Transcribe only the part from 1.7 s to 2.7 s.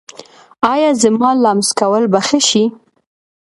کول به ښه شي؟